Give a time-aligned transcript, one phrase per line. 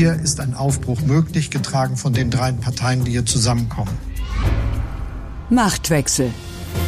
[0.00, 3.90] hier ist ein Aufbruch möglich, getragen von den drei Parteien, die hier zusammenkommen.
[5.50, 6.30] Machtwechsel.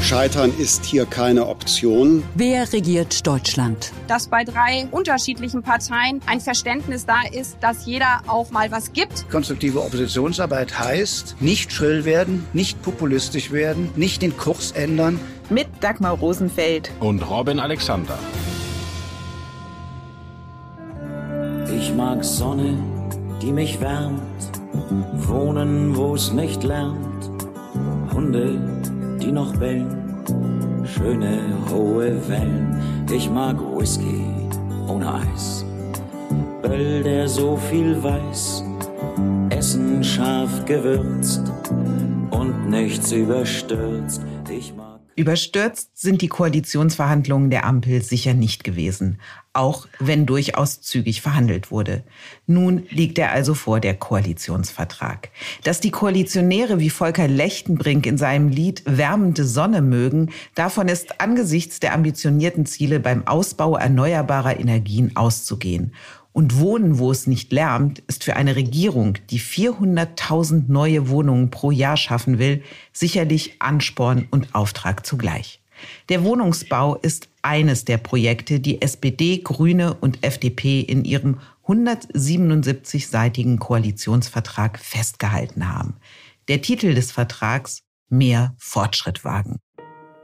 [0.00, 2.22] Scheitern ist hier keine Option.
[2.34, 3.92] Wer regiert Deutschland?
[4.08, 9.28] Dass bei drei unterschiedlichen Parteien ein Verständnis da ist, dass jeder auch mal was gibt.
[9.30, 15.20] Konstruktive Oppositionsarbeit heißt, nicht schrill werden, nicht populistisch werden, nicht den Kurs ändern.
[15.50, 18.18] Mit Dagmar Rosenfeld und Robin Alexander.
[21.78, 22.78] Ich mag Sonne,
[23.42, 24.20] die mich wärmt,
[25.26, 27.30] wohnen, wo es nicht lärmt,
[28.14, 28.60] Hunde,
[29.20, 30.22] die noch bellen,
[30.84, 32.80] schöne hohe Wellen.
[33.12, 34.24] Ich mag Whisky
[34.86, 35.64] ohne Eis,
[36.62, 38.64] Böll, der so viel weiß,
[39.50, 41.42] Essen scharf gewürzt
[42.30, 44.22] und nichts überstürzt.
[44.48, 49.20] Ich mag Überstürzt sind die Koalitionsverhandlungen der Ampel sicher nicht gewesen,
[49.52, 52.02] auch wenn durchaus zügig verhandelt wurde.
[52.46, 55.28] Nun liegt er also vor der Koalitionsvertrag.
[55.64, 61.78] Dass die Koalitionäre wie Volker Lechtenbrink in seinem Lied Wärmende Sonne mögen, davon ist angesichts
[61.78, 65.92] der ambitionierten Ziele beim Ausbau erneuerbarer Energien auszugehen.
[66.32, 71.70] Und Wohnen, wo es nicht lärmt, ist für eine Regierung, die 400.000 neue Wohnungen pro
[71.70, 75.60] Jahr schaffen will, sicherlich Ansporn und Auftrag zugleich.
[76.08, 84.78] Der Wohnungsbau ist eines der Projekte, die SPD, Grüne und FDP in ihrem 177-seitigen Koalitionsvertrag
[84.78, 85.96] festgehalten haben.
[86.48, 89.58] Der Titel des Vertrags Mehr Fortschritt wagen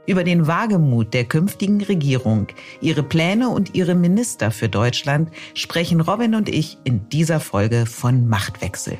[0.09, 2.47] über den Wagemut der künftigen Regierung,
[2.81, 8.27] ihre Pläne und ihre Minister für Deutschland sprechen Robin und ich in dieser Folge von
[8.27, 8.97] Machtwechsel.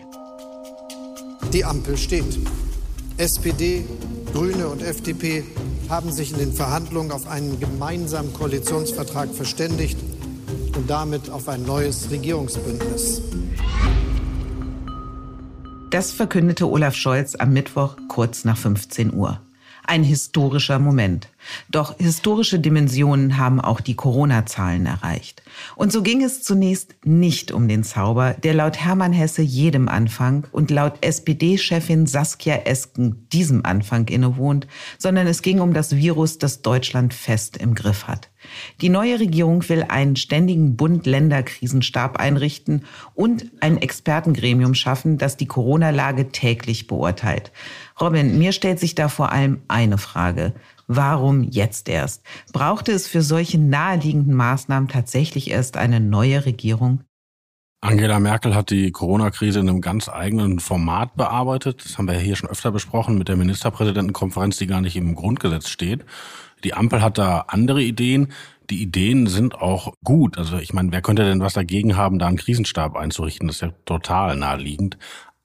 [1.52, 2.37] Die Ampel steht.
[3.17, 3.85] SPD,
[4.33, 5.43] Grüne und FDP
[5.89, 9.97] haben sich in den Verhandlungen auf einen gemeinsamen Koalitionsvertrag verständigt
[10.77, 13.23] und damit auf ein neues Regierungsbündnis.
[15.89, 19.42] Das verkündete Olaf Scholz am Mittwoch kurz nach 15 Uhr
[19.89, 21.27] ein historischer Moment.
[21.70, 25.43] Doch historische Dimensionen haben auch die Corona-Zahlen erreicht.
[25.76, 30.48] Und so ging es zunächst nicht um den Zauber, der laut Hermann Hesse jedem Anfang
[30.52, 34.67] und laut SPD-Chefin Saskia Esken diesem Anfang innewohnt,
[34.98, 38.30] sondern es ging um das Virus, das Deutschland fest im Griff hat.
[38.81, 46.30] Die neue Regierung will einen ständigen Bund-Länder-Krisenstab einrichten und ein Expertengremium schaffen, das die Corona-Lage
[46.30, 47.52] täglich beurteilt.
[47.99, 50.54] Robin, mir stellt sich da vor allem eine Frage.
[50.92, 52.23] Warum jetzt erst?
[52.52, 57.04] Brauchte es für solche naheliegenden Maßnahmen tatsächlich erst eine neue Regierung?
[57.80, 61.86] Angela Merkel hat die Corona-Krise in einem ganz eigenen Format bearbeitet.
[61.86, 65.70] Das haben wir hier schon öfter besprochen mit der Ministerpräsidentenkonferenz, die gar nicht im Grundgesetz
[65.70, 66.05] steht.
[66.64, 68.33] Die Ampel hat da andere Ideen.
[68.72, 70.39] Die Ideen sind auch gut.
[70.39, 73.45] Also ich meine, wer könnte denn was dagegen haben, da einen Krisenstab einzurichten?
[73.45, 74.98] Das ist ja total naheliegend.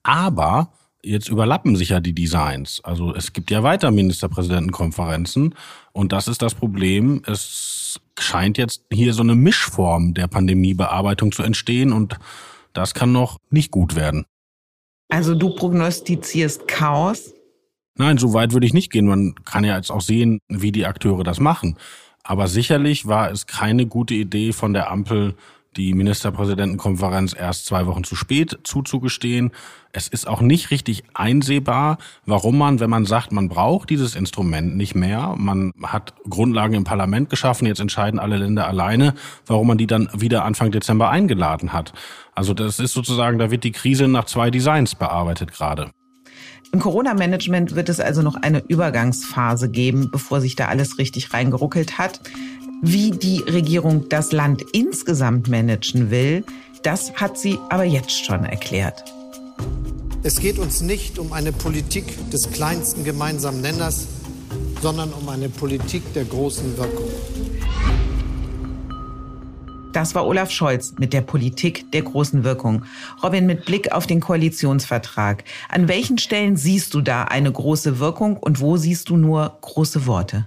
[0.03, 0.73] Aber
[1.05, 2.81] jetzt überlappen sich ja die Designs.
[2.83, 5.55] Also es gibt ja weiter Ministerpräsidentenkonferenzen
[5.93, 7.23] und das ist das Problem.
[7.27, 12.19] Es scheint jetzt hier so eine Mischform der Pandemiebearbeitung zu entstehen und
[12.73, 14.25] das kann noch nicht gut werden.
[15.09, 17.35] Also du prognostizierst Chaos?
[17.97, 19.07] Nein, so weit würde ich nicht gehen.
[19.07, 21.77] Man kann ja jetzt auch sehen, wie die Akteure das machen.
[22.25, 25.35] Aber sicherlich war es keine gute Idee von der Ampel,
[25.77, 29.53] die Ministerpräsidentenkonferenz erst zwei Wochen zu spät zuzugestehen.
[29.93, 34.77] Es ist auch nicht richtig einsehbar, warum man, wenn man sagt, man braucht dieses Instrument
[34.77, 39.15] nicht mehr, man hat Grundlagen im Parlament geschaffen, jetzt entscheiden alle Länder alleine,
[39.47, 41.93] warum man die dann wieder Anfang Dezember eingeladen hat.
[42.35, 45.91] Also das ist sozusagen, da wird die Krise nach zwei Designs bearbeitet gerade.
[46.75, 51.99] Im Corona-Management wird es also noch eine Übergangsphase geben, bevor sich da alles richtig reingeruckelt
[51.99, 52.21] hat.
[52.83, 56.45] Wie die Regierung das Land insgesamt managen will,
[56.83, 59.05] das hat sie aber jetzt schon erklärt.
[60.23, 64.07] Es geht uns nicht um eine Politik des kleinsten gemeinsamen Nenners,
[64.81, 67.11] sondern um eine Politik der großen Wirkung.
[69.95, 72.85] Das war Olaf Scholz mit der Politik der großen Wirkung.
[73.23, 75.45] Robin, mit Blick auf den Koalitionsvertrag.
[75.69, 80.07] An welchen Stellen siehst du da eine große Wirkung und wo siehst du nur große
[80.07, 80.47] Worte?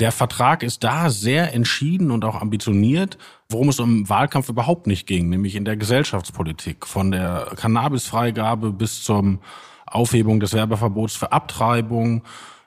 [0.00, 3.18] Der Vertrag ist da sehr entschieden und auch ambitioniert,
[3.50, 6.86] worum es im Wahlkampf überhaupt nicht ging, nämlich in der Gesellschaftspolitik.
[6.86, 9.40] Von der Cannabisfreigabe bis zum
[9.86, 12.22] Aufhebung des Werbeverbots für Abtreibung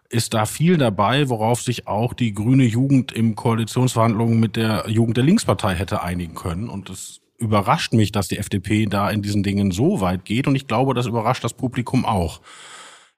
[0.10, 5.18] ist da viel dabei, worauf sich auch die grüne Jugend im Koalitionsverhandlungen mit der Jugend
[5.18, 6.70] der Linkspartei hätte einigen können.
[6.70, 10.46] Und es überrascht mich, dass die FDP da in diesen Dingen so weit geht.
[10.46, 12.42] Und ich glaube, das überrascht das Publikum auch.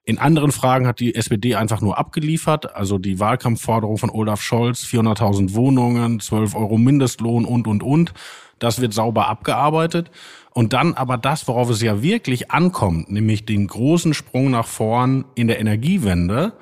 [0.08, 2.76] In anderen Fragen hat die SPD einfach nur abgeliefert.
[2.76, 8.14] Also die Wahlkampfforderung von Olaf Scholz, 400.000 Wohnungen, 12 Euro Mindestlohn und, und, und.
[8.60, 10.12] das wird sauber abgearbeitet.
[10.54, 15.24] Und dann aber das, worauf es ja wirklich ankommt, nämlich den großen Sprung nach vorn
[15.34, 16.52] in der Energiewende,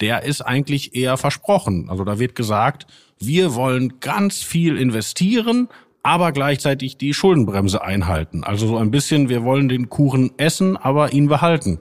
[0.00, 1.90] der ist eigentlich eher versprochen.
[1.90, 2.86] Also da wird gesagt,
[3.18, 5.68] wir wollen ganz viel investieren,
[6.02, 8.44] aber gleichzeitig die Schuldenbremse einhalten.
[8.44, 11.80] Also so ein bisschen, wir wollen den Kuchen essen, aber ihn behalten.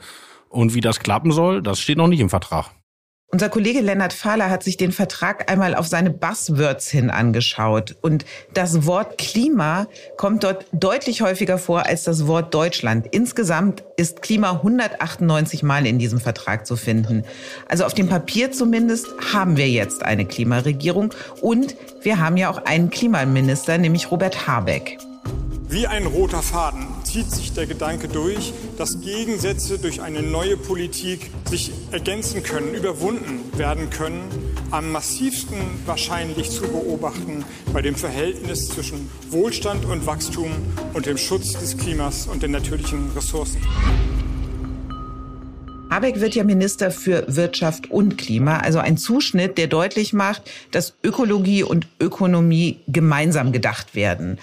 [0.58, 2.72] Und wie das klappen soll, das steht noch nicht im Vertrag.
[3.28, 7.96] Unser Kollege Lennart Fahler hat sich den Vertrag einmal auf seine Buzzwords hin angeschaut.
[8.02, 8.26] Und
[8.56, 9.86] das Wort Klima
[10.18, 13.06] kommt dort deutlich häufiger vor als das Wort Deutschland.
[13.12, 17.24] Insgesamt ist Klima 198 Mal in diesem Vertrag zu finden.
[17.68, 21.14] Also auf dem Papier zumindest haben wir jetzt eine Klimaregierung.
[21.40, 24.98] Und wir haben ja auch einen Klimaminister, nämlich Robert Habeck.
[25.70, 31.32] Wie ein roter Faden zieht sich der Gedanke durch, dass Gegensätze durch eine neue Politik
[31.50, 34.24] sich ergänzen können, überwunden werden können.
[34.72, 40.52] Am massivsten wahrscheinlich zu beobachten bei dem Verhältnis zwischen Wohlstand und Wachstum
[40.94, 43.62] und dem Schutz des Klimas und den natürlichen Ressourcen.
[45.90, 50.94] Habeck wird ja Minister für Wirtschaft und Klima, also ein Zuschnitt, der deutlich macht, dass
[51.02, 54.38] Ökologie und Ökonomie gemeinsam gedacht werden.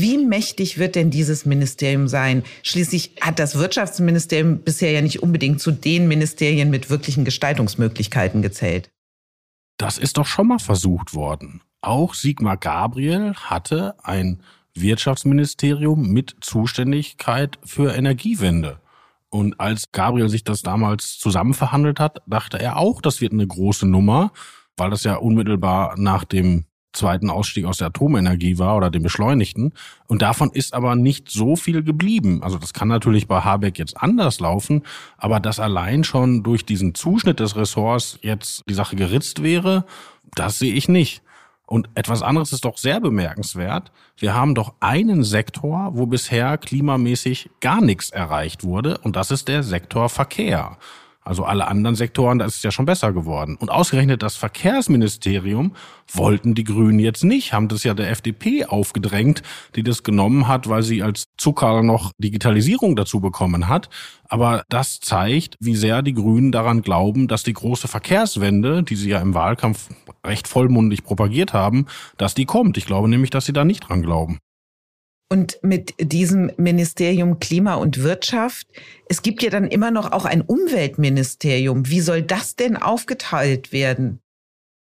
[0.00, 2.44] Wie mächtig wird denn dieses Ministerium sein?
[2.62, 8.90] Schließlich hat das Wirtschaftsministerium bisher ja nicht unbedingt zu den Ministerien mit wirklichen Gestaltungsmöglichkeiten gezählt.
[9.76, 11.62] Das ist doch schon mal versucht worden.
[11.80, 14.40] Auch Sigmar Gabriel hatte ein
[14.74, 18.80] Wirtschaftsministerium mit Zuständigkeit für Energiewende.
[19.30, 23.86] Und als Gabriel sich das damals zusammenverhandelt hat, dachte er auch, das wird eine große
[23.86, 24.32] Nummer,
[24.76, 29.72] weil das ja unmittelbar nach dem zweiten Ausstieg aus der Atomenergie war oder dem beschleunigten.
[30.06, 32.42] Und davon ist aber nicht so viel geblieben.
[32.42, 34.82] Also das kann natürlich bei Habeck jetzt anders laufen,
[35.16, 39.84] aber dass allein schon durch diesen Zuschnitt des Ressorts jetzt die Sache geritzt wäre,
[40.34, 41.22] das sehe ich nicht.
[41.66, 43.92] Und etwas anderes ist doch sehr bemerkenswert.
[44.16, 49.48] Wir haben doch einen Sektor, wo bisher klimamäßig gar nichts erreicht wurde, und das ist
[49.48, 50.78] der Sektor Verkehr.
[51.28, 53.58] Also alle anderen Sektoren, da ist es ja schon besser geworden.
[53.60, 55.72] Und ausgerechnet das Verkehrsministerium
[56.10, 59.42] wollten die Grünen jetzt nicht, haben das ja der FDP aufgedrängt,
[59.76, 63.90] die das genommen hat, weil sie als Zucker noch Digitalisierung dazu bekommen hat.
[64.26, 69.10] Aber das zeigt, wie sehr die Grünen daran glauben, dass die große Verkehrswende, die sie
[69.10, 69.90] ja im Wahlkampf
[70.24, 71.84] recht vollmundig propagiert haben,
[72.16, 72.78] dass die kommt.
[72.78, 74.38] Ich glaube nämlich, dass sie da nicht dran glauben.
[75.30, 78.66] Und mit diesem Ministerium Klima und Wirtschaft,
[79.08, 81.88] es gibt ja dann immer noch auch ein Umweltministerium.
[81.88, 84.20] Wie soll das denn aufgeteilt werden?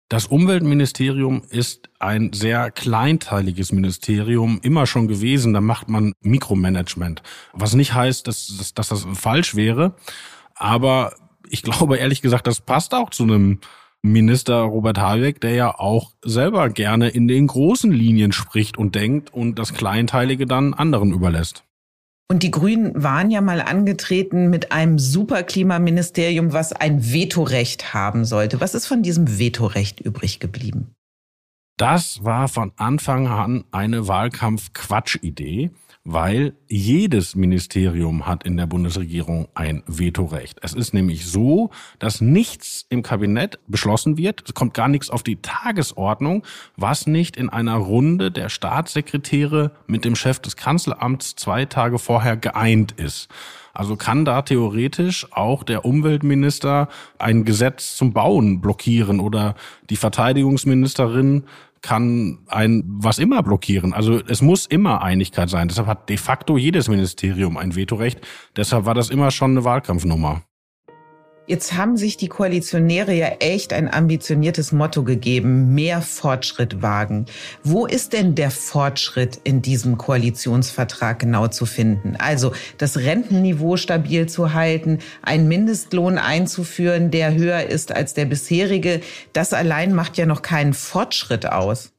[0.09, 5.53] Das Umweltministerium ist ein sehr kleinteiliges Ministerium, immer schon gewesen.
[5.53, 7.21] Da macht man Mikromanagement.
[7.53, 9.95] Was nicht heißt, dass, dass, dass das falsch wäre.
[10.55, 11.13] Aber
[11.47, 13.59] ich glaube ehrlich gesagt, das passt auch zu einem
[14.03, 19.33] Minister Robert Habeck, der ja auch selber gerne in den großen Linien spricht und denkt
[19.33, 21.63] und das Kleinteilige dann anderen überlässt.
[22.31, 28.61] Und die Grünen waren ja mal angetreten mit einem Superklimaministerium, was ein Vetorecht haben sollte.
[28.61, 30.93] Was ist von diesem Vetorecht übrig geblieben?
[31.77, 35.71] Das war von Anfang an eine Wahlkampf-Quatsch-Idee
[36.03, 40.57] weil jedes Ministerium hat in der Bundesregierung ein Vetorecht.
[40.63, 41.69] Es ist nämlich so,
[41.99, 46.43] dass nichts im Kabinett beschlossen wird, es kommt gar nichts auf die Tagesordnung,
[46.75, 52.35] was nicht in einer Runde der Staatssekretäre mit dem Chef des Kanzleramts zwei Tage vorher
[52.35, 53.29] geeint ist.
[53.73, 56.89] Also kann da theoretisch auch der Umweltminister
[57.19, 59.55] ein Gesetz zum Bauen blockieren oder
[59.89, 61.45] die Verteidigungsministerin
[61.81, 63.93] kann ein was immer blockieren.
[63.93, 65.67] Also es muss immer Einigkeit sein.
[65.67, 68.21] Deshalb hat de facto jedes Ministerium ein Vetorecht.
[68.55, 70.43] Deshalb war das immer schon eine Wahlkampfnummer.
[71.47, 77.25] Jetzt haben sich die Koalitionäre ja echt ein ambitioniertes Motto gegeben, mehr Fortschritt wagen.
[77.63, 82.15] Wo ist denn der Fortschritt in diesem Koalitionsvertrag genau zu finden?
[82.15, 89.01] Also das Rentenniveau stabil zu halten, einen Mindestlohn einzuführen, der höher ist als der bisherige,
[89.33, 91.91] das allein macht ja noch keinen Fortschritt aus.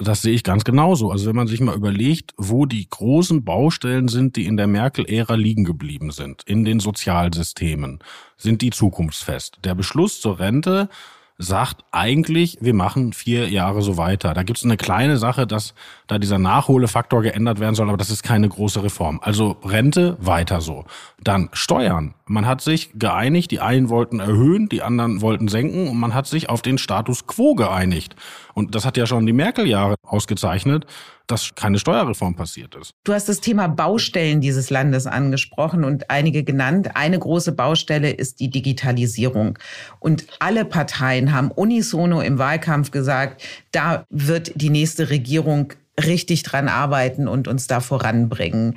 [0.00, 1.10] Das sehe ich ganz genauso.
[1.10, 5.34] Also wenn man sich mal überlegt, wo die großen Baustellen sind, die in der Merkel-Ära
[5.34, 7.98] liegen geblieben sind, in den Sozialsystemen,
[8.36, 9.58] sind die zukunftsfest.
[9.64, 10.88] Der Beschluss zur Rente
[11.36, 14.34] sagt eigentlich, wir machen vier Jahre so weiter.
[14.34, 15.74] Da gibt es eine kleine Sache, dass
[16.08, 19.20] da dieser Nachholefaktor geändert werden soll, aber das ist keine große Reform.
[19.22, 20.84] Also Rente weiter so.
[21.22, 22.14] Dann Steuern.
[22.26, 26.26] Man hat sich geeinigt, die einen wollten erhöhen, die anderen wollten senken und man hat
[26.26, 28.16] sich auf den Status quo geeinigt.
[28.54, 30.86] Und das hat ja schon die Merkel-Jahre ausgezeichnet
[31.28, 32.94] dass keine Steuerreform passiert ist.
[33.04, 36.92] Du hast das Thema Baustellen dieses Landes angesprochen und einige genannt.
[36.94, 39.58] Eine große Baustelle ist die Digitalisierung.
[40.00, 46.68] Und alle Parteien haben unisono im Wahlkampf gesagt, da wird die nächste Regierung richtig dran
[46.68, 48.76] arbeiten und uns da voranbringen.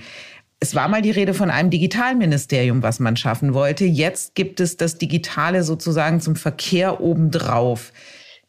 [0.60, 3.86] Es war mal die Rede von einem Digitalministerium, was man schaffen wollte.
[3.86, 7.92] Jetzt gibt es das Digitale sozusagen zum Verkehr obendrauf.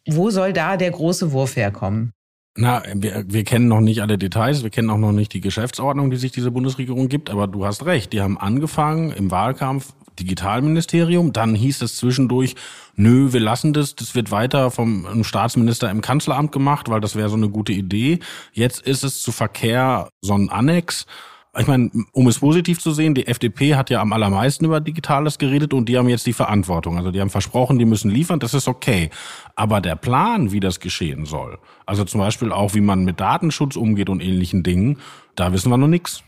[0.06, 2.12] Wo soll da der große Wurf herkommen?
[2.54, 6.10] Na, wir, wir kennen noch nicht alle Details, wir kennen auch noch nicht die Geschäftsordnung,
[6.10, 11.32] die sich diese Bundesregierung gibt, aber du hast recht, die haben angefangen im Wahlkampf Digitalministerium,
[11.32, 12.54] dann hieß es zwischendurch,
[12.96, 17.28] nö, wir lassen das, das wird weiter vom Staatsminister im Kanzleramt gemacht, weil das wäre
[17.28, 18.18] so eine gute Idee.
[18.52, 21.06] Jetzt ist es zu Verkehr so ein Annex
[21.58, 25.36] ich meine, um es positiv zu sehen, die FDP hat ja am allermeisten über Digitales
[25.36, 26.96] geredet und die haben jetzt die Verantwortung.
[26.96, 29.10] Also die haben versprochen, die müssen liefern, das ist okay.
[29.54, 33.76] Aber der Plan, wie das geschehen soll, also zum Beispiel auch, wie man mit Datenschutz
[33.76, 34.98] umgeht und ähnlichen Dingen,
[35.34, 36.24] da wissen wir noch nichts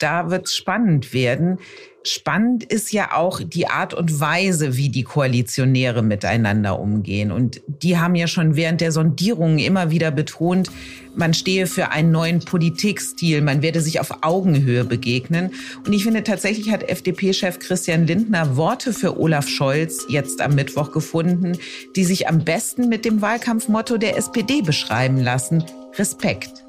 [0.00, 1.58] da wird es spannend werden.
[2.02, 7.30] Spannend ist ja auch die Art und Weise, wie die Koalitionäre miteinander umgehen.
[7.30, 10.70] Und die haben ja schon während der Sondierungen immer wieder betont,
[11.14, 15.50] man stehe für einen neuen Politikstil, man werde sich auf Augenhöhe begegnen.
[15.84, 20.92] Und ich finde, tatsächlich hat FDP-Chef Christian Lindner Worte für Olaf Scholz jetzt am Mittwoch
[20.92, 21.58] gefunden,
[21.96, 25.64] die sich am besten mit dem Wahlkampfmotto der SPD beschreiben lassen.
[25.98, 26.59] Respekt.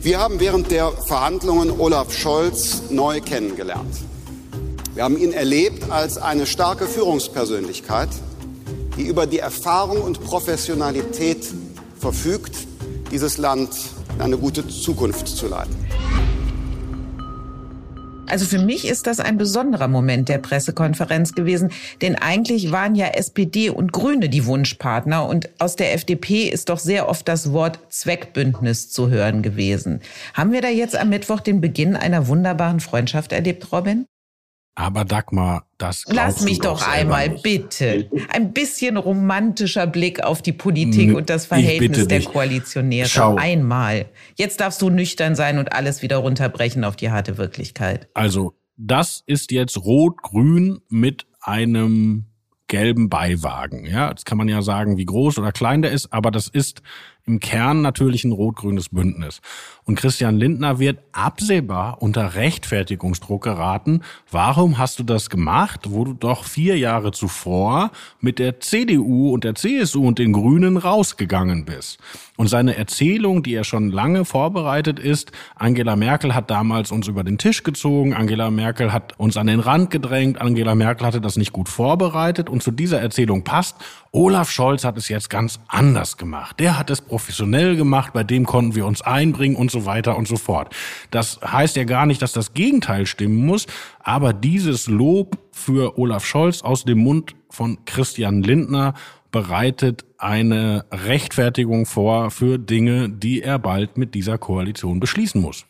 [0.00, 3.96] Wir haben während der Verhandlungen Olaf Scholz neu kennengelernt.
[4.94, 8.08] Wir haben ihn erlebt als eine starke Führungspersönlichkeit,
[8.96, 11.44] die über die Erfahrung und Professionalität
[11.98, 12.54] verfügt,
[13.10, 13.70] dieses Land
[14.14, 15.87] in eine gute Zukunft zu leiten.
[18.28, 21.70] Also für mich ist das ein besonderer Moment der Pressekonferenz gewesen,
[22.02, 26.78] denn eigentlich waren ja SPD und Grüne die Wunschpartner und aus der FDP ist doch
[26.78, 30.00] sehr oft das Wort Zweckbündnis zu hören gewesen.
[30.34, 34.06] Haben wir da jetzt am Mittwoch den Beginn einer wunderbaren Freundschaft erlebt, Robin?
[34.78, 37.42] Aber Dagmar, das Lass mich doch einmal, nicht.
[37.42, 38.08] bitte.
[38.28, 43.08] Ein bisschen romantischer Blick auf die Politik und das Verhältnis der Koalitionäre.
[43.08, 43.34] Schau.
[43.34, 44.06] Einmal.
[44.36, 48.08] Jetzt darfst du nüchtern sein und alles wieder runterbrechen auf die harte Wirklichkeit.
[48.14, 52.26] Also, das ist jetzt rot-grün mit einem
[52.68, 53.84] gelben Beiwagen.
[53.84, 56.82] Ja, jetzt kann man ja sagen, wie groß oder klein der ist, aber das ist
[57.28, 59.40] im Kern natürlich ein rot-grünes Bündnis.
[59.84, 64.02] Und Christian Lindner wird absehbar unter Rechtfertigungsdruck geraten.
[64.30, 69.44] Warum hast du das gemacht, wo du doch vier Jahre zuvor mit der CDU und
[69.44, 71.98] der CSU und den Grünen rausgegangen bist?
[72.36, 77.24] Und seine Erzählung, die er schon lange vorbereitet ist, Angela Merkel hat damals uns über
[77.24, 81.36] den Tisch gezogen, Angela Merkel hat uns an den Rand gedrängt, Angela Merkel hatte das
[81.36, 83.76] nicht gut vorbereitet und zu dieser Erzählung passt,
[84.12, 86.60] Olaf Scholz hat es jetzt ganz anders gemacht.
[86.60, 90.28] Der hat es professionell gemacht, bei dem konnten wir uns einbringen und so weiter und
[90.28, 90.72] so fort.
[91.10, 93.66] Das heißt ja gar nicht, dass das Gegenteil stimmen muss,
[93.98, 98.94] aber dieses Lob für Olaf Scholz aus dem Mund von Christian Lindner
[99.32, 105.66] bereitet eine Rechtfertigung vor für Dinge, die er bald mit dieser Koalition beschließen muss.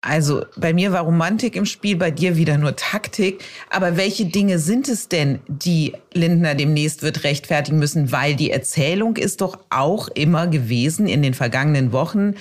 [0.00, 3.42] Also bei mir war Romantik im Spiel, bei dir wieder nur Taktik.
[3.68, 8.12] Aber welche Dinge sind es denn, die Lindner demnächst wird rechtfertigen müssen?
[8.12, 12.34] Weil die Erzählung ist doch auch immer gewesen in den vergangenen Wochen.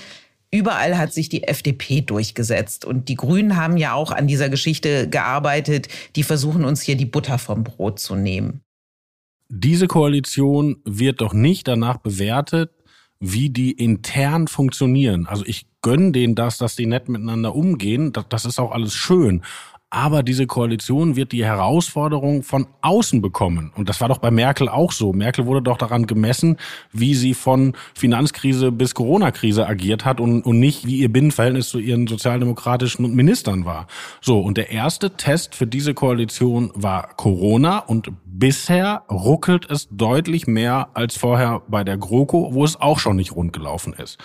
[0.51, 2.85] Überall hat sich die FDP durchgesetzt.
[2.85, 5.87] Und die Grünen haben ja auch an dieser Geschichte gearbeitet.
[6.15, 8.61] Die versuchen uns hier die Butter vom Brot zu nehmen.
[9.49, 12.71] Diese Koalition wird doch nicht danach bewertet,
[13.19, 15.25] wie die intern funktionieren.
[15.25, 18.11] Also ich gönne denen das, dass die nett miteinander umgehen.
[18.11, 19.41] Das, das ist auch alles schön.
[19.89, 23.71] Aber diese Koalition wird die Herausforderung von außen bekommen.
[23.73, 25.13] Und das war doch bei Merkel auch so.
[25.13, 26.57] Merkel wurde doch daran gemessen,
[26.91, 31.79] wie sie von Finanzkrise bis Corona-Krise agiert hat und, und nicht, wie ihr Binnenverhältnis zu
[31.79, 33.87] ihren sozialdemokratischen Ministern war.
[34.19, 40.47] So, und der erste Test für diese Koalition war Corona und bisher ruckelt es deutlich
[40.47, 44.17] mehr als vorher bei der GroKo, wo es auch schon nicht rund gelaufen ist.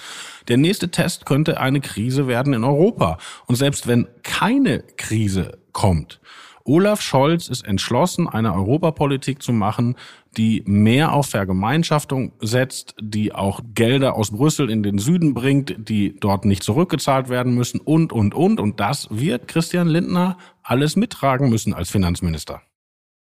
[0.49, 3.19] Der nächste Test könnte eine Krise werden in Europa.
[3.47, 6.21] Und selbst wenn keine Krise kommt,
[6.65, 9.97] Olaf Scholz ist entschlossen, eine Europapolitik zu machen,
[10.37, 16.17] die mehr auf Vergemeinschaftung setzt, die auch Gelder aus Brüssel in den Süden bringt, die
[16.19, 18.61] dort nicht zurückgezahlt werden müssen und, und, und.
[18.61, 22.63] Und das wird Christian Lindner alles mittragen müssen als Finanzminister.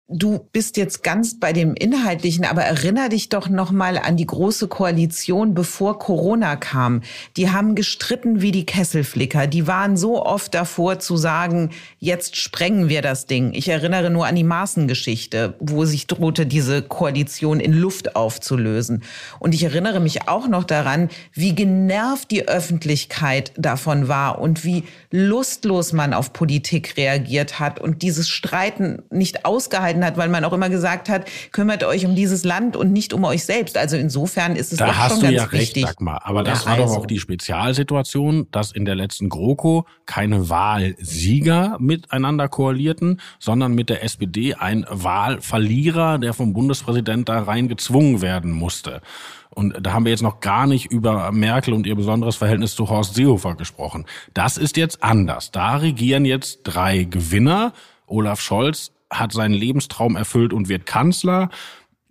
[0.09, 4.67] Du bist jetzt ganz bei dem Inhaltlichen, aber erinner dich doch nochmal an die große
[4.67, 7.03] Koalition, bevor Corona kam.
[7.37, 9.47] Die haben gestritten wie die Kesselflicker.
[9.47, 11.69] Die waren so oft davor zu sagen,
[11.99, 13.53] jetzt sprengen wir das Ding.
[13.53, 19.03] Ich erinnere nur an die Maßengeschichte, wo sich drohte, diese Koalition in Luft aufzulösen.
[19.39, 24.83] Und ich erinnere mich auch noch daran, wie genervt die Öffentlichkeit davon war und wie
[25.11, 30.43] lustlos man auf Politik reagiert hat und dieses Streiten nicht ausgehalten mitzuentscheiden hat, weil man
[30.43, 33.77] auch immer gesagt hat, kümmert euch um dieses Land und nicht um euch selbst.
[33.77, 35.85] Also insofern ist es da doch hast schon du ganz ja recht, wichtig.
[35.85, 36.21] Dagmar.
[36.25, 36.99] Aber das Ja, war doch also.
[36.99, 44.03] auch die Spezialsituation, dass in der letzten GroKo keine Wahlsieger miteinander koalierten, sondern mit der
[44.03, 49.01] SPD ein Wahlverlierer, der vom Bundespräsident da rein gezwungen werden musste.
[49.49, 52.89] Und da haben wir jetzt noch gar nicht über Merkel und ihr besonderes Verhältnis zu
[52.89, 54.05] Horst Seehofer gesprochen.
[54.33, 55.51] Das ist jetzt anders.
[55.51, 57.73] Da regieren jetzt drei Gewinner.
[58.07, 61.49] Olaf Scholz hat seinen Lebenstraum erfüllt und wird Kanzler.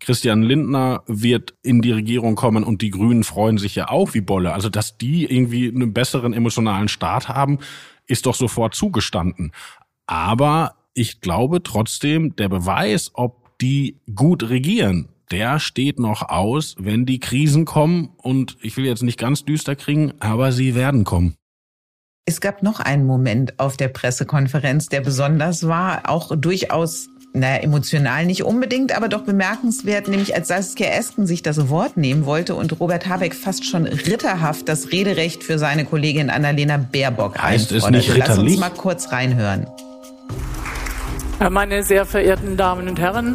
[0.01, 4.21] Christian Lindner wird in die Regierung kommen und die Grünen freuen sich ja auch wie
[4.21, 4.53] Bolle.
[4.53, 7.59] Also, dass die irgendwie einen besseren emotionalen Start haben,
[8.07, 9.53] ist doch sofort zugestanden.
[10.07, 17.07] Aber ich glaube trotzdem, der Beweis, ob die gut regieren, der steht noch aus, wenn
[17.07, 18.11] die Krisen kommen.
[18.17, 21.37] Und ich will jetzt nicht ganz düster kriegen, aber sie werden kommen.
[22.25, 28.27] Es gab noch einen Moment auf der Pressekonferenz, der besonders war, auch durchaus naja, emotional
[28.27, 32.79] nicht unbedingt, aber doch bemerkenswert, nämlich als Saskia Esken sich das Wort nehmen wollte und
[32.79, 37.97] Robert Habeck fast schon ritterhaft das Rederecht für seine Kollegin Annalena Baerbock Heißt es einforderte.
[37.97, 38.61] nicht Lass uns ritterlich?
[38.61, 39.67] mal kurz reinhören.
[41.51, 43.35] Meine sehr verehrten Damen und Herren,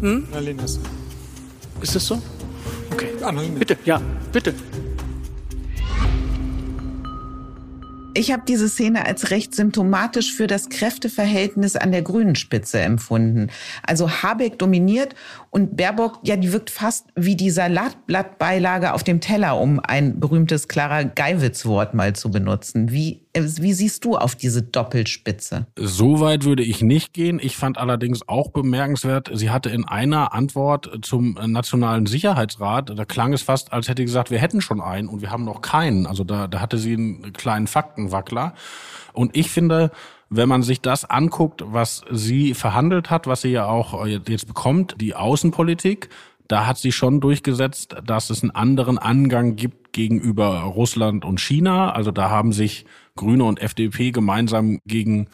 [0.00, 0.80] Annalena ist-
[1.82, 2.22] ist es so?
[2.92, 3.08] Okay.
[3.22, 3.58] Annalena.
[3.58, 4.00] Bitte, ja,
[4.32, 4.54] bitte.
[8.20, 13.48] Ich habe diese Szene als recht symptomatisch für das Kräfteverhältnis an der grünen Spitze empfunden.
[13.82, 15.14] Also Habeck dominiert
[15.48, 20.68] und Baerbock, ja, die wirkt fast wie die Salatblattbeilage auf dem Teller, um ein berühmtes
[20.68, 22.92] Clara Geiwitz-Wort mal zu benutzen.
[22.92, 25.66] Wie, wie siehst du auf diese Doppelspitze?
[25.76, 27.38] So weit würde ich nicht gehen.
[27.40, 33.32] Ich fand allerdings auch bemerkenswert, sie hatte in einer Antwort zum Nationalen Sicherheitsrat, da klang
[33.32, 36.06] es fast, als hätte sie gesagt, wir hätten schon einen und wir haben noch keinen.
[36.06, 38.54] Also da, da hatte sie einen kleinen Faktenwackler.
[39.12, 39.90] Und ich finde,
[40.28, 44.96] wenn man sich das anguckt, was sie verhandelt hat, was sie ja auch jetzt bekommt,
[45.00, 46.08] die Außenpolitik,
[46.50, 51.92] da hat sie schon durchgesetzt, dass es einen anderen Angang gibt gegenüber Russland und China.
[51.92, 55.28] Also da haben sich Grüne und FDP gemeinsam gegen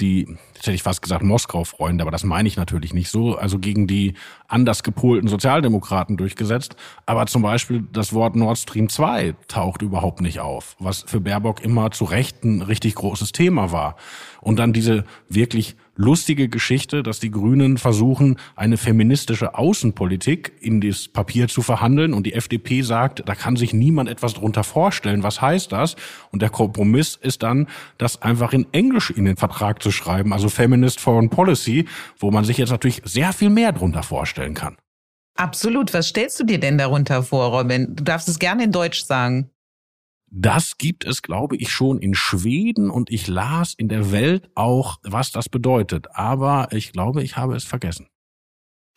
[0.00, 0.20] die,
[0.54, 3.86] jetzt hätte ich fast gesagt Moskau-Freunde, aber das meine ich natürlich nicht so, also gegen
[3.86, 4.14] die
[4.52, 6.76] anders gepolten Sozialdemokraten durchgesetzt.
[7.06, 11.64] Aber zum Beispiel das Wort Nord Stream 2 taucht überhaupt nicht auf, was für Baerbock
[11.64, 13.96] immer zu Recht ein richtig großes Thema war.
[14.40, 21.08] Und dann diese wirklich lustige Geschichte, dass die Grünen versuchen, eine feministische Außenpolitik in das
[21.08, 25.22] Papier zu verhandeln und die FDP sagt, da kann sich niemand etwas drunter vorstellen.
[25.22, 25.96] Was heißt das?
[26.30, 30.48] Und der Kompromiss ist dann, das einfach in Englisch in den Vertrag zu schreiben, also
[30.48, 31.84] Feminist Foreign Policy,
[32.18, 34.02] wo man sich jetzt natürlich sehr viel mehr drunter
[34.42, 34.76] vorstellen kann.
[35.34, 35.94] Absolut.
[35.94, 37.94] Was stellst du dir denn darunter vor, Robin?
[37.96, 39.50] Du darfst es gerne in Deutsch sagen.
[40.34, 44.98] Das gibt es, glaube ich, schon in Schweden und ich las in der Welt auch,
[45.02, 46.06] was das bedeutet.
[46.14, 48.08] Aber ich glaube, ich habe es vergessen.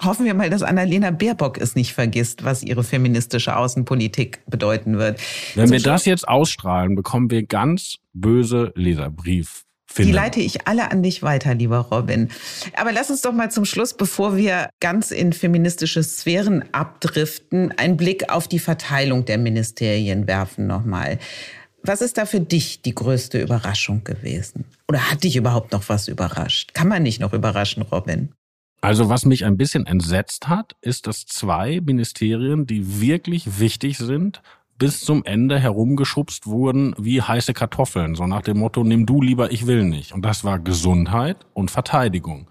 [0.02, 5.22] Hoffen wir mal, dass Annalena Baerbock es nicht vergisst, was ihre feministische Außenpolitik bedeuten wird.
[5.56, 9.64] Wenn Zum wir Schluss- das jetzt ausstrahlen, bekommen wir ganz böse Leserbrief.
[9.98, 12.30] Die leite ich alle an dich weiter, lieber Robin.
[12.76, 17.96] Aber lass uns doch mal zum Schluss, bevor wir ganz in feministische Sphären abdriften, einen
[17.96, 21.20] Blick auf die Verteilung der Ministerien werfen nochmal.
[21.84, 24.66] Was ist da für dich die größte Überraschung gewesen?
[24.90, 26.74] Oder hat dich überhaupt noch was überrascht?
[26.74, 28.34] Kann man nicht noch überraschen, Robin?
[28.82, 34.42] Also was mich ein bisschen entsetzt hat, ist, dass zwei Ministerien, die wirklich wichtig sind,
[34.78, 38.16] bis zum Ende herumgeschubst wurden wie heiße Kartoffeln.
[38.16, 40.14] So nach dem Motto, nimm du lieber, ich will nicht.
[40.14, 42.48] Und das war Gesundheit und Verteidigung.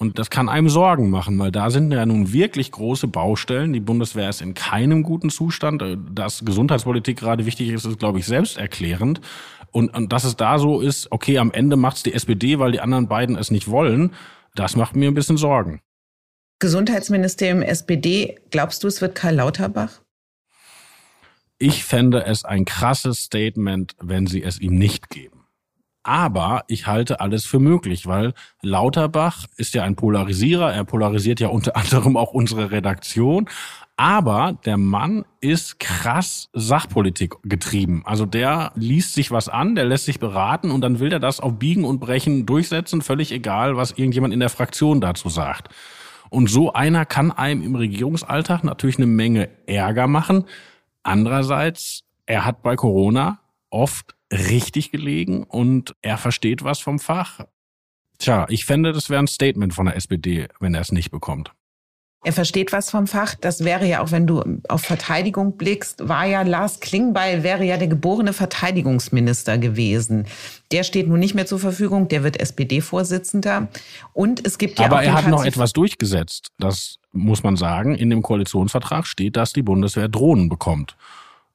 [0.00, 3.72] Und das kann einem Sorgen machen, weil da sind ja nun wirklich große Baustellen.
[3.72, 5.82] Die Bundeswehr ist in keinem guten Zustand.
[6.12, 9.20] Dass Gesundheitspolitik gerade wichtig ist, ist, glaube ich, selbsterklärend.
[9.72, 12.80] Und, und dass es da so ist, okay, am Ende macht's die SPD, weil die
[12.80, 14.12] anderen beiden es nicht wollen,
[14.54, 15.80] das macht mir ein bisschen Sorgen.
[16.60, 20.00] Gesundheitsministerium SPD, glaubst du, es wird Karl Lauterbach?
[21.58, 25.38] Ich fände es ein krasses Statement, wenn sie es ihm nicht geben.
[26.04, 30.72] Aber ich halte alles für möglich, weil Lauterbach ist ja ein Polarisierer.
[30.72, 33.48] Er polarisiert ja unter anderem auch unsere Redaktion.
[33.96, 38.02] Aber der Mann ist krass Sachpolitik getrieben.
[38.06, 41.40] Also der liest sich was an, der lässt sich beraten und dann will er das
[41.40, 45.74] auf Biegen und Brechen durchsetzen, völlig egal, was irgendjemand in der Fraktion dazu sagt.
[46.30, 50.44] Und so einer kann einem im Regierungsalltag natürlich eine Menge Ärger machen.
[51.08, 53.40] Andererseits, er hat bei Corona
[53.70, 57.46] oft richtig gelegen und er versteht was vom Fach.
[58.18, 61.54] Tja, ich fände, das wäre ein Statement von der SPD, wenn er es nicht bekommt.
[62.24, 63.36] Er versteht was vom Fach.
[63.40, 67.76] Das wäre ja auch, wenn du auf Verteidigung blickst, war ja Lars Klingbeil, wäre ja
[67.76, 70.26] der geborene Verteidigungsminister gewesen.
[70.72, 72.08] Der steht nun nicht mehr zur Verfügung.
[72.08, 73.68] Der wird SPD-Vorsitzender.
[74.14, 76.48] Und es gibt ja Aber auch er hat Fall noch etwas durchgesetzt.
[76.58, 77.94] Das muss man sagen.
[77.94, 80.96] In dem Koalitionsvertrag steht, dass die Bundeswehr Drohnen bekommt.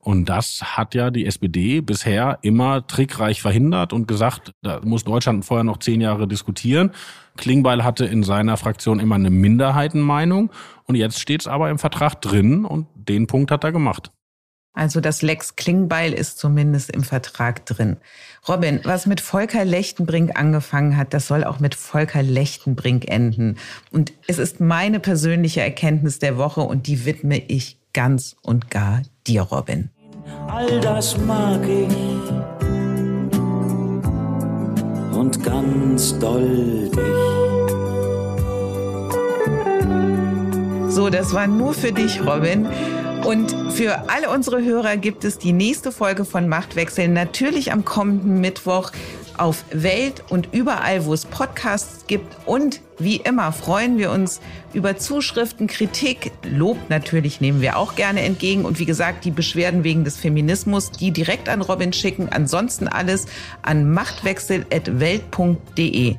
[0.03, 5.45] Und das hat ja die SPD bisher immer trickreich verhindert und gesagt, da muss Deutschland
[5.45, 6.91] vorher noch zehn Jahre diskutieren.
[7.37, 10.51] Klingbeil hatte in seiner Fraktion immer eine Minderheitenmeinung
[10.85, 14.11] und jetzt steht es aber im Vertrag drin und den Punkt hat er gemacht.
[14.73, 17.97] Also das Lex Klingbeil ist zumindest im Vertrag drin.
[18.47, 23.57] Robin, was mit Volker Lechtenbrink angefangen hat, das soll auch mit Volker Lechtenbrink enden.
[23.91, 29.03] Und es ist meine persönliche Erkenntnis der Woche und die widme ich ganz und gar
[29.27, 29.89] dir, Robin.
[30.47, 32.13] All das mag ich
[35.17, 37.43] und ganz doll dich.
[40.93, 42.67] So, das war nur für dich, Robin.
[43.25, 48.41] Und für alle unsere Hörer gibt es die nächste Folge von Machtwechsel natürlich am kommenden
[48.41, 48.91] Mittwoch
[49.37, 52.35] auf Welt und überall, wo es Podcasts gibt.
[52.45, 54.39] Und wie immer freuen wir uns
[54.73, 58.65] über Zuschriften, Kritik, Lob natürlich nehmen wir auch gerne entgegen.
[58.65, 62.29] Und wie gesagt, die Beschwerden wegen des Feminismus, die direkt an Robin schicken.
[62.29, 63.25] Ansonsten alles
[63.61, 66.17] an machtwechsel.welt.de.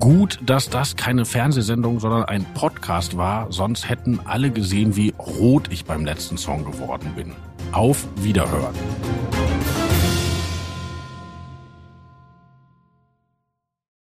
[0.00, 5.68] Gut, dass das keine Fernsehsendung, sondern ein Podcast war, sonst hätten alle gesehen, wie rot
[5.70, 7.32] ich beim letzten Song geworden bin.
[7.72, 8.74] Auf Wiederhören.